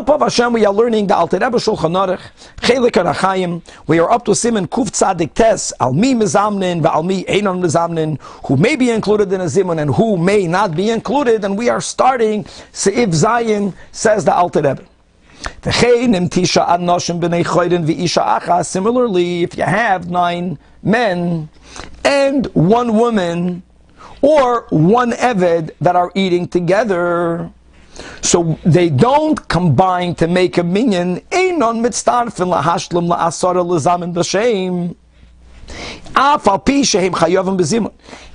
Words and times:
Talpa 0.00 0.18
Hashem, 0.18 0.54
we 0.54 0.64
are 0.64 0.72
learning 0.72 1.08
the 1.08 1.14
Alter 1.14 1.36
Rebbe 1.36 1.58
Shulchan 1.58 1.92
Aruch, 1.92 2.20
Chelik. 2.62 3.62
We 3.86 3.98
are 3.98 4.10
up 4.10 4.24
to 4.24 4.34
Simon 4.34 4.66
Kuf 4.66 4.88
Tzadik 4.88 5.34
Tes, 5.34 5.74
Al 5.78 5.92
Mi 5.92 6.14
Mizamnin, 6.14 6.82
Al 6.86 7.02
Mi 7.02 7.22
Einon 7.24 7.60
Mizamnin, 7.60 8.18
who 8.46 8.56
may 8.56 8.76
be 8.76 8.88
included 8.88 9.30
in 9.30 9.42
a 9.42 9.44
Zimun 9.44 9.78
and 9.78 9.94
who 9.94 10.16
may 10.16 10.46
not 10.46 10.74
be 10.74 10.88
included. 10.88 11.44
And 11.44 11.58
we 11.58 11.68
are 11.68 11.82
starting 11.82 12.44
Seif 12.72 13.08
Zayin, 13.08 13.74
says 13.92 14.24
the 14.24 14.34
Alter 14.34 14.62
Rebbe. 14.62 14.86
Similarly, 18.64 19.42
if 19.42 19.58
you 19.58 19.64
have 19.64 20.10
nine 20.10 20.58
men 20.82 21.48
and 22.04 22.46
one 22.46 22.94
woman 22.94 23.62
or 24.22 24.66
one 24.70 25.12
Eved 25.12 25.72
that 25.82 25.94
are 25.94 26.10
eating 26.14 26.48
together, 26.48 27.52
so 28.22 28.58
they 28.64 28.90
don't 28.90 29.48
combine 29.48 30.14
to 30.16 30.26
make 30.26 30.58
a 30.58 30.62
minyan. 30.62 31.20
Einon 31.30 31.80
mitztarfin 31.80 32.52
lahashlam 32.52 33.08
la'asara 33.08 33.64
lezamin 33.64 34.12
b'shem. 34.14 34.96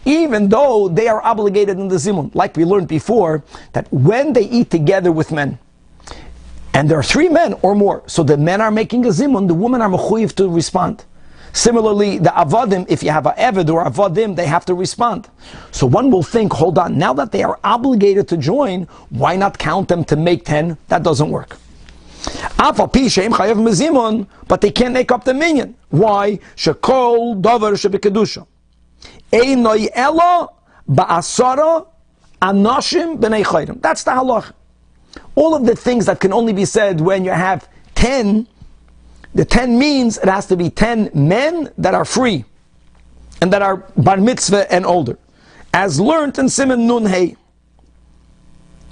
Even 0.06 0.50
though 0.50 0.88
they 0.88 1.08
are 1.08 1.22
obligated 1.24 1.78
in 1.78 1.88
the 1.88 1.96
zimun, 1.96 2.34
like 2.34 2.56
we 2.56 2.64
learned 2.66 2.88
before, 2.88 3.44
that 3.74 3.92
when 3.92 4.34
they 4.34 4.44
eat 4.44 4.70
together 4.72 5.12
with 5.12 5.32
men, 5.32 5.60
and 6.74 6.90
there 6.90 6.98
are 6.98 7.04
three 7.04 7.30
men 7.30 7.54
or 7.62 7.76
more, 7.76 8.04
so 8.08 8.24
the 8.24 8.38
men 8.38 8.62
are 8.62 8.72
making 8.72 9.06
a 9.06 9.10
zimun, 9.10 9.48
the 9.48 9.54
women 9.54 9.82
are 9.82 9.90
mechuyev 9.90 10.34
to 10.36 10.48
respond. 10.50 11.04
Similarly, 11.56 12.18
the 12.18 12.32
avadim, 12.32 12.86
if 12.90 13.02
you 13.02 13.12
have 13.12 13.26
a 13.26 13.32
evid 13.32 13.70
or 13.70 13.86
avadim, 13.86 14.36
they 14.36 14.46
have 14.46 14.66
to 14.66 14.74
respond. 14.74 15.30
So 15.72 15.88
one 15.88 16.12
will 16.12 16.22
think, 16.22 16.52
hold 16.52 16.78
on, 16.78 16.98
now 16.98 17.14
that 17.14 17.32
they 17.32 17.44
are 17.44 17.58
obligated 17.64 18.28
to 18.28 18.36
join, 18.36 18.90
why 19.10 19.38
not 19.38 19.58
count 19.58 19.88
them 19.88 20.04
to 20.06 20.18
make 20.18 20.44
ten? 20.44 20.78
That 20.90 21.02
doesn't 21.04 21.30
work. 21.30 21.56
But 22.58 22.92
they 24.62 24.70
can't 24.70 24.94
make 24.94 25.12
up 25.14 25.24
the 25.24 25.34
minyan. 25.34 25.76
Why? 25.92 26.40
Shekol 26.58 27.42
davar 27.42 27.72
shebekedusha. 27.74 28.46
Einoi 29.32 29.88
elo 29.94 30.58
ba'asara 30.90 31.88
anoshim 32.42 33.18
b'nei. 33.18 33.82
That's 33.82 34.04
the 34.04 34.12
halach. 34.12 34.52
All 35.36 35.56
of 35.56 35.66
the 35.66 35.76
things 35.78 36.06
that 36.08 36.20
can 36.20 36.34
only 36.34 36.52
be 36.52 36.66
said 36.66 37.00
when 37.00 37.24
you 37.24 37.32
have 37.32 37.70
ten 37.94 38.46
the 39.36 39.44
10 39.44 39.78
means 39.78 40.18
it 40.18 40.30
has 40.30 40.46
to 40.48 40.56
be 40.56 40.70
10 40.70 41.12
men 41.14 41.70
that 41.78 41.94
are 41.94 42.06
free 42.06 42.46
and 43.42 43.52
that 43.52 43.62
are 43.62 43.86
bar 43.98 44.18
mitzvah 44.18 44.72
and 44.74 44.86
older. 44.86 45.20
As 45.74 46.00
learned 46.00 46.40
in 46.40 46.48
Simon 46.48 46.88
Nun 46.88 47.06
Hey. 47.06 47.36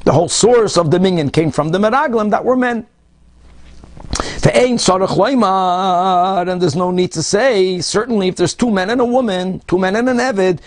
The 0.03 0.11
whole 0.11 0.27
source 0.27 0.77
of 0.77 0.91
the 0.91 1.00
came 1.31 1.50
from 1.50 1.69
the 1.69 1.80
Meraglim 1.80 2.30
that 2.31 2.44
were 2.44 2.58
men. 2.58 2.85
And 4.45 4.77
there's 6.61 6.75
no 6.75 6.91
need 6.91 7.13
to 7.13 7.23
say, 7.23 7.80
certainly 7.80 8.27
if 8.27 8.36
there's 8.36 8.53
two 8.53 8.69
men 8.69 8.89
and 8.89 9.00
a 9.00 9.05
woman, 9.05 9.61
two 9.67 9.77
men 9.77 9.95
and 9.95 10.09
an 10.09 10.17
Evid, 10.17 10.59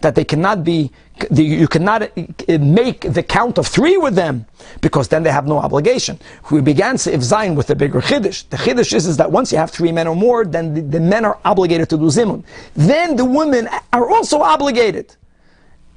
that 0.00 0.14
they 0.14 0.24
cannot 0.24 0.62
be, 0.62 0.92
you 1.32 1.66
cannot 1.66 2.16
make 2.60 3.00
the 3.00 3.24
count 3.24 3.58
of 3.58 3.66
three 3.66 3.96
with 3.96 4.14
them, 4.14 4.46
because 4.80 5.08
then 5.08 5.24
they 5.24 5.32
have 5.32 5.48
no 5.48 5.58
obligation. 5.58 6.16
We 6.52 6.60
began 6.60 6.94
Seif 6.94 7.24
Zayin 7.24 7.56
with 7.56 7.66
the 7.66 7.74
bigger 7.74 8.00
Chiddush. 8.00 8.48
The 8.48 8.58
Chiddush 8.58 8.92
is, 8.92 9.06
is 9.06 9.16
that 9.16 9.32
once 9.32 9.50
you 9.50 9.58
have 9.58 9.72
three 9.72 9.90
men 9.90 10.06
or 10.06 10.14
more, 10.14 10.44
then 10.44 10.74
the, 10.74 10.82
the 10.82 11.00
men 11.00 11.24
are 11.24 11.38
obligated 11.44 11.88
to 11.90 11.96
do 11.96 12.04
Zimun. 12.04 12.44
Then 12.74 13.16
the 13.16 13.24
women 13.24 13.68
are 13.92 14.08
also 14.08 14.42
obligated. 14.42 15.16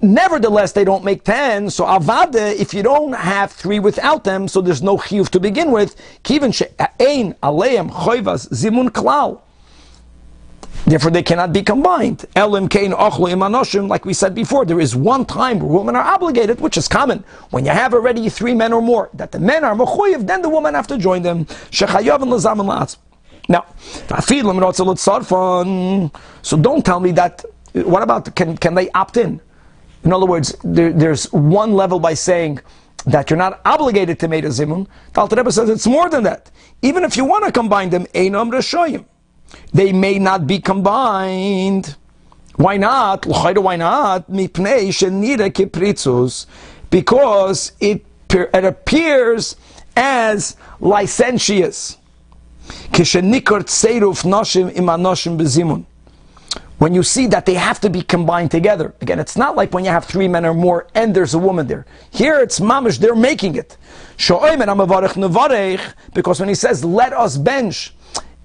Nevertheless, 0.01 0.71
they 0.71 0.83
don't 0.83 1.03
make 1.03 1.23
ten. 1.23 1.69
So 1.69 1.85
avada, 1.85 2.55
if 2.55 2.73
you 2.73 2.81
don't 2.81 3.13
have 3.13 3.51
three 3.51 3.79
without 3.79 4.23
them, 4.23 4.47
so 4.47 4.59
there's 4.59 4.81
no 4.81 4.97
chiyuv 4.97 5.29
to 5.29 5.39
begin 5.39 5.71
with. 5.71 5.95
Kivin 6.23 6.53
she'ain 6.53 7.35
aleim 7.43 7.91
choivas 7.91 8.49
zimun 8.49 8.89
klal. 8.89 9.41
Therefore, 10.85 11.11
they 11.11 11.21
cannot 11.21 11.53
be 11.53 11.61
combined. 11.61 12.25
Elim 12.35 12.67
kain 12.67 12.91
ochlu 12.91 13.31
imanoshim, 13.31 13.87
like 13.87 14.03
we 14.03 14.13
said 14.13 14.33
before, 14.33 14.65
there 14.65 14.79
is 14.79 14.95
one 14.95 15.23
time 15.23 15.59
where 15.59 15.69
women 15.69 15.95
are 15.95 16.03
obligated, 16.03 16.59
which 16.59 16.77
is 16.77 16.87
common. 16.87 17.23
When 17.51 17.65
you 17.65 17.71
have 17.71 17.93
already 17.93 18.27
three 18.29 18.55
men 18.55 18.73
or 18.73 18.81
more, 18.81 19.11
that 19.13 19.31
the 19.31 19.39
men 19.39 19.63
are 19.63 19.75
mechuyev, 19.75 20.25
then 20.25 20.41
the 20.41 20.49
women 20.49 20.73
have 20.73 20.87
to 20.87 20.97
join 20.97 21.21
them. 21.21 21.45
Shechayav 21.45 22.23
and 22.23 22.31
lazam 22.31 22.59
and 22.61 22.97
Now, 23.47 23.65
so 26.41 26.57
don't 26.57 26.83
tell 26.83 26.99
me 26.99 27.11
that. 27.11 27.45
What 27.73 28.03
about 28.03 28.35
can 28.35 28.57
can 28.57 28.73
they 28.73 28.89
opt 28.89 29.17
in? 29.17 29.39
In 30.03 30.11
other 30.13 30.25
words, 30.25 30.55
there, 30.63 30.91
there's 30.91 31.31
one 31.31 31.73
level 31.73 31.99
by 31.99 32.13
saying 32.15 32.59
that 33.05 33.29
you're 33.29 33.37
not 33.37 33.61
obligated 33.65 34.19
to 34.19 34.27
make 34.27 34.43
a 34.43 34.47
zimun. 34.47 34.87
The 35.13 35.21
Alter 35.21 35.35
Rebbe 35.35 35.51
says 35.51 35.69
it's 35.69 35.87
more 35.87 36.09
than 36.09 36.23
that. 36.23 36.49
Even 36.81 37.03
if 37.03 37.15
you 37.17 37.25
want 37.25 37.45
to 37.45 37.51
combine 37.51 37.89
them, 37.89 38.05
einam 38.07 38.51
reshoyim, 38.51 39.05
they 39.73 39.91
may 39.91 40.17
not 40.19 40.47
be 40.47 40.59
combined. 40.59 41.95
Why 42.55 42.77
not? 42.77 43.25
Why 43.25 43.75
not? 43.75 44.31
Because 46.89 47.71
it, 47.79 48.05
it 48.29 48.65
appears 48.65 49.55
as 49.95 50.55
licentious. 50.79 51.97
Kishenikort 52.91 53.67
seiruf 53.67 54.23
noshim 54.23 54.71
imanoshim 54.71 55.37
bezimun 55.37 55.85
when 56.81 56.95
you 56.95 57.03
see 57.03 57.27
that 57.27 57.45
they 57.45 57.53
have 57.53 57.79
to 57.79 57.91
be 57.91 58.01
combined 58.01 58.49
together. 58.49 58.95
Again, 59.01 59.19
it's 59.19 59.37
not 59.37 59.55
like 59.55 59.71
when 59.71 59.85
you 59.85 59.91
have 59.91 60.05
three 60.05 60.27
men 60.27 60.47
or 60.47 60.55
more 60.55 60.87
and 60.95 61.15
there's 61.15 61.35
a 61.35 61.37
woman 61.37 61.67
there. 61.67 61.85
Here 62.09 62.39
it's 62.39 62.59
mamish, 62.59 62.97
they're 62.97 63.13
making 63.13 63.53
it. 63.53 63.77
Because 66.15 66.39
when 66.39 66.49
he 66.49 66.55
says, 66.55 66.83
let 66.83 67.13
us 67.13 67.37
bench, 67.37 67.93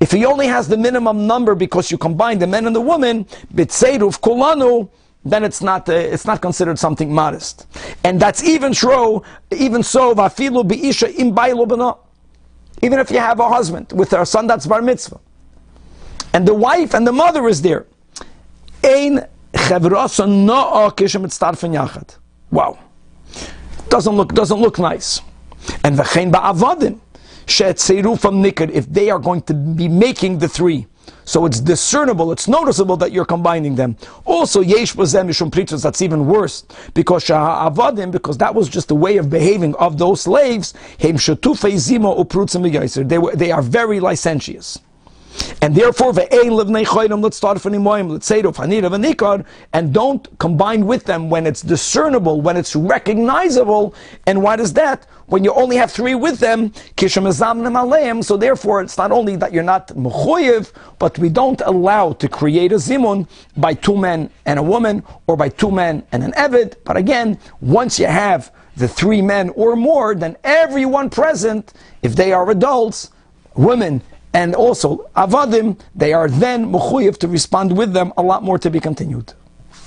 if 0.01 0.11
he 0.11 0.27
only 0.27 0.49
has 0.49 0.69
the 0.69 0.77
minimum 0.77 1.27
number 1.27 1.55
because 1.55 1.91
you 1.91 1.97
combine 1.97 2.39
the 2.39 2.47
men 2.47 2.67
and 2.67 2.77
the 2.77 2.81
woman, 2.83 3.25
kulanu, 3.55 4.91
then 5.25 5.43
it's 5.43 5.63
not 5.63 5.89
uh, 5.89 5.95
it's 5.95 6.27
not 6.27 6.43
considered 6.43 6.79
something 6.79 7.13
modest, 7.13 7.67
and 8.05 8.21
that's 8.21 8.45
even 8.45 8.73
true. 8.73 9.23
Even 9.51 9.83
so, 9.83 10.15
vafilu 10.15 10.63
biisha 10.63 11.09
im 11.19 11.35
Even 12.83 12.99
if 13.01 13.11
you 13.11 13.19
have 13.19 13.41
a 13.41 13.49
husband 13.49 13.91
with 13.93 14.13
a 14.13 14.25
son 14.25 14.47
that's 14.47 14.67
bar 14.67 14.83
mitzvah, 14.83 15.19
and 16.33 16.47
the 16.47 16.55
wife 16.55 16.95
and 16.95 17.05
the 17.05 17.13
mother 17.13 17.49
is 17.49 17.61
there, 17.61 17.87
Ein 18.87 19.27
kishem. 20.95 22.19
Wow. 22.53 22.79
Doesn't 23.89 24.17
look, 24.17 24.33
doesn't 24.33 24.61
look 24.61 24.79
nice. 24.79 25.21
And 25.83 25.99
v'chein 25.99 26.31
ba'avadim, 26.31 27.01
she'etzeru 27.47 28.19
from 28.21 28.43
nikad, 28.43 28.71
if 28.71 28.87
they 28.87 29.11
are 29.11 29.19
going 29.19 29.43
to 29.43 29.55
be 29.55 29.89
making 29.89 30.39
the 30.39 30.49
three, 30.49 30.87
so 31.25 31.45
it's 31.47 31.61
discernible, 31.61 32.31
it's 32.31 32.47
noticeable 32.47 32.97
that 32.99 33.11
you're 33.11 33.25
combining 33.25 33.75
them. 33.75 33.97
Also, 34.25 34.61
yesh 34.61 34.95
bazem 34.95 35.27
mishum 35.29 35.51
pritzos, 35.51 35.83
that's 35.83 36.01
even 36.01 36.27
worse, 36.27 36.65
because 36.95 37.25
sha'avadim, 37.25 38.13
because 38.13 38.39
that 38.39 38.55
was 38.55 38.69
just 38.69 38.87
the 38.87 38.95
way 38.95 39.17
of 39.17 39.29
behaving 39.29 39.75
of 39.77 39.99
those 39.99 40.21
slaves, 40.21 40.75
shetufei 41.01 41.75
zimo 41.75 42.15
they, 43.09 43.37
they 43.37 43.51
are 43.51 43.63
very 43.63 43.99
licentious. 43.99 44.79
And 45.63 45.75
therefore, 45.75 46.13
let's 46.13 47.37
start 47.37 47.61
from 47.61 47.73
Imoim, 47.73 48.11
let's 48.11 48.27
say 48.27 48.43
to 48.43 49.45
and 49.73 49.93
don't 49.95 50.39
combine 50.39 50.87
with 50.87 51.05
them 51.05 51.31
when 51.31 51.47
it's 51.47 51.63
discernible, 51.63 52.41
when 52.41 52.57
it's 52.57 52.77
recognizable. 52.77 53.95
And 54.27 54.43
why 54.43 54.57
does 54.57 54.73
that? 54.75 55.07
When 55.27 55.43
you 55.43 55.53
only 55.55 55.77
have 55.77 55.91
three 55.91 56.15
with 56.15 56.39
them, 56.39 56.73
so 58.23 58.37
therefore 58.37 58.83
it's 58.83 58.97
not 58.97 59.11
only 59.11 59.35
that 59.37 59.53
you're 59.53 59.65
not 59.65 59.89
mechoyev, 59.89 60.73
but 61.01 61.19
we 61.19 61.29
don't 61.29 61.61
allow 61.63 62.13
to 62.13 62.29
create 62.29 62.71
a 62.73 62.77
zimun 62.77 63.27
by 63.57 63.75
two 63.75 63.97
men 63.97 64.31
and 64.45 64.59
a 64.59 64.63
woman, 64.63 65.03
or 65.27 65.37
by 65.37 65.49
two 65.49 65.73
men 65.73 66.05
and 66.13 66.23
an 66.23 66.33
evid. 66.33 66.77
But 66.85 66.97
again, 66.97 67.39
once 67.61 67.99
you 67.99 68.07
have 68.07 68.53
the 68.77 68.87
three 68.87 69.21
men 69.21 69.51
or 69.57 69.75
more, 69.75 70.15
then 70.15 70.37
everyone 70.45 71.11
present, 71.11 71.73
if 72.03 72.15
they 72.15 72.33
are 72.33 72.49
adults, 72.51 73.11
women 73.57 74.03
and 74.37 74.55
also 74.55 75.09
avadim, 75.17 75.79
they 75.95 76.13
are 76.13 76.29
then 76.29 76.71
mechuyev 76.71 77.17
to 77.17 77.27
respond 77.27 77.75
with 77.77 77.95
them. 77.95 78.13
A 78.19 78.23
lot 78.23 78.43
more 78.43 78.59
to 78.59 78.71
be 78.71 78.81
continued. 78.81 79.33